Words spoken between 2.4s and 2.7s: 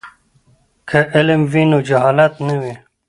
نه